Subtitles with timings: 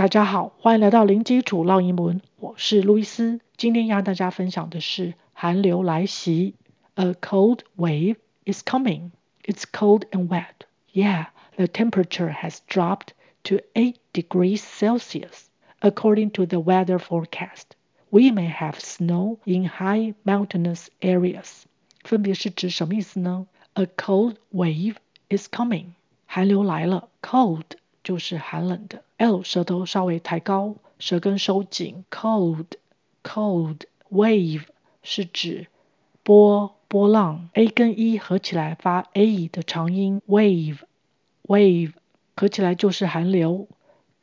[0.00, 3.39] 大家好，欢迎来到零基础绕英文，我是路易斯。
[3.55, 6.55] 今天要和大家分享的是寒流来袭。
[6.95, 8.15] A cold wave
[8.45, 9.11] is coming.
[9.43, 10.65] It's cold and wet.
[10.93, 13.09] Yeah, the temperature has dropped
[13.43, 15.49] to 8 degrees Celsius.
[15.81, 17.75] According to the weather forecast,
[18.09, 21.63] we may have snow in high mountainous areas.
[22.03, 23.45] 分别是指什么意思呢？
[23.73, 24.95] A cold wave
[25.29, 25.87] is coming.
[26.25, 27.09] 寒流来了。
[27.21, 27.65] Cold
[28.03, 29.03] 就是寒冷的。
[29.21, 32.05] L 舌头稍微抬高，舌根收紧。
[32.09, 34.63] Cold，cold wave
[35.03, 35.67] 是指
[36.23, 37.47] 波波浪。
[37.53, 40.23] A 跟 E 合起来发 A 的长音。
[40.27, 41.91] Wave，wave
[42.35, 43.67] 合起来就是寒流。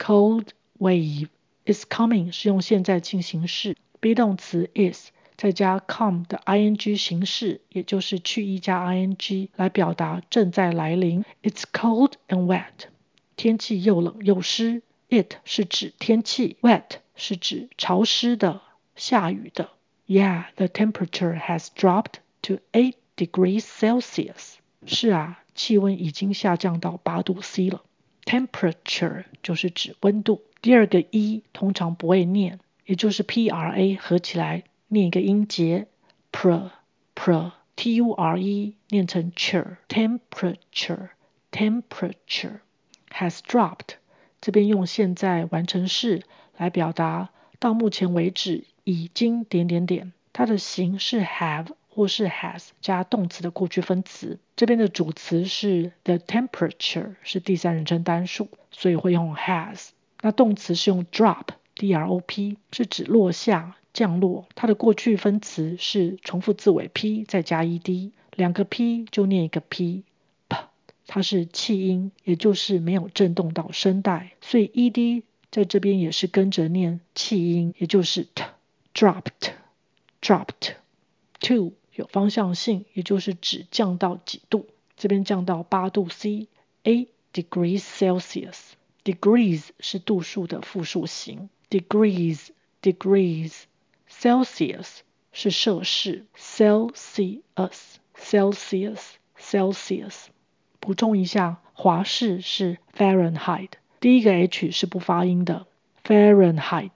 [0.00, 0.46] Cold
[0.80, 1.28] wave
[1.64, 11.24] is coming 是用现在进行式，be 动词 is 再加 come 的 ing 形式，也就是去 e 加 ing 来表达正在来临。
[11.44, 12.88] It's cold and wet。
[13.36, 16.83] 天气又冷又湿 ，it 是指天气，wet
[17.15, 18.61] 是指潮湿的、
[18.95, 19.69] 下雨的。
[20.07, 24.55] Yeah, the temperature has dropped to eight degrees Celsius.
[24.85, 27.83] 是啊，气温已经下降到八度 C 了。
[28.25, 30.43] Temperature 就是指温度。
[30.61, 35.87] 第二个 e 通常不会念，也就是 p r a 合起来念一个音节，
[36.31, 36.71] pr
[37.15, 41.09] pr t u r e 念成 cher。Temperature
[41.51, 42.59] temperature
[43.09, 43.95] has dropped，
[44.40, 46.22] 这边用现在完成式
[46.56, 54.38] 来表达到目前为止已经点点点，它的形式 have 或是 has 加动词的过去分词。
[54.56, 59.88] 这边的主词是 the temperature 是第三人称单数，所以会用 has。
[60.20, 64.46] 那动词是用 drop，d r o p 是指落下、降落。
[64.54, 70.04] 它的过去分词是重复字尾 p 再加 e d，两个 p 就念一个 p。
[71.08, 78.44] 它是气音，也就是没有震动到声带，所以 e d 在这边也是跟着念气音，也就是 t
[78.94, 79.52] dropped
[80.20, 80.74] dropped
[81.40, 84.66] to 有方向性，也就是指降到几度，
[84.98, 86.46] 这边降到八度 C
[86.82, 88.58] a degrees Celsius
[89.02, 92.48] degrees 是度数的复数形 degrees
[92.82, 93.62] degrees
[94.10, 94.98] Celsius
[95.32, 97.72] 是摄氏 Celsius
[98.14, 99.00] Celsius
[99.38, 100.26] Celsius
[100.87, 105.65] 补充一下，华氏是 Fahrenheit，第一个 H 是不发音的。
[106.03, 106.91] Fahrenheit,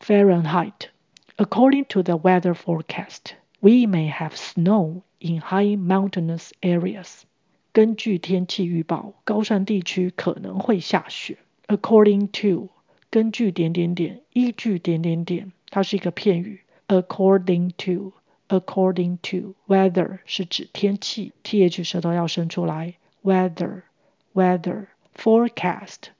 [0.00, 0.88] Fahrenheit.
[1.36, 7.22] According to the weather forecast, we may have snow in high mountainous areas.
[7.72, 11.38] 根据天气预报，高山地区可能会下雪。
[11.68, 12.68] According to
[13.08, 16.62] 根据点点点，依据点点点，它是一个片语。
[16.88, 18.12] According to
[18.48, 22.94] according to weather 是指天气，th 舌头要伸出来。
[23.26, 23.82] weather
[24.34, 26.10] weather forecast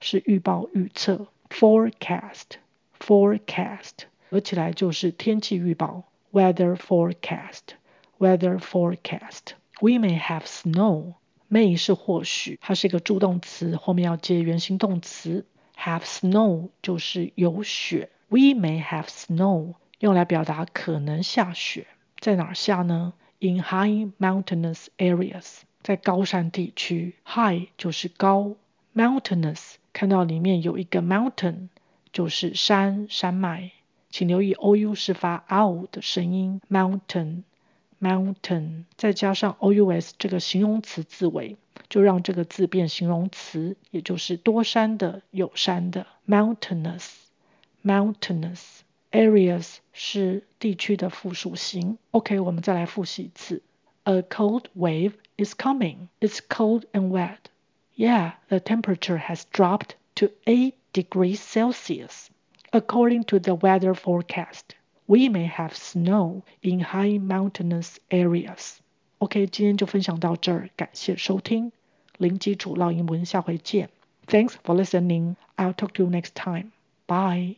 [0.00, 2.56] 是预报预测 forecast
[2.98, 7.76] forecast 合起来就是天气预报 weather forecast
[8.18, 11.14] weather forecast we may have snow
[11.50, 15.44] may 是或许，它是一个助动词，后面要接原形动词。
[15.76, 18.08] have snow 就是有雪。
[18.28, 21.86] We may have snow 用来表达可能下雪，
[22.18, 23.12] 在哪儿下呢？
[23.40, 25.56] In high mountainous areas
[25.87, 28.57] 在高山地区，high 就是高
[28.93, 31.69] ，mountainous 看到里面有一个 mountain
[32.11, 33.71] 就是山山脉，
[34.09, 37.43] 请留意 o u 是发 o 的声音，mountain
[38.01, 41.55] mountain 再加上 o u s 这个形容词字尾，
[41.87, 47.11] 就让这个字变形容词，也就是多山的有山的 mountainous
[47.81, 48.61] mountainous
[49.13, 51.97] areas 是地区的复数形。
[52.11, 53.61] OK，我们再来复习一次
[54.06, 56.08] ，a cold wave。is coming.
[56.20, 57.48] It's cold and wet.
[57.96, 62.30] Yeah, the temperature has dropped to 8 degrees Celsius.
[62.72, 64.74] According to the weather forecast,
[65.08, 68.78] we may have snow in high mountainous areas.
[69.18, 71.72] OK，今天就分享到这儿，感谢收听，
[72.18, 73.88] 零基础绕英文，下回见。
[74.26, 75.36] Thanks for listening.
[75.56, 76.70] I'll talk to you next time.
[77.06, 77.56] Bye.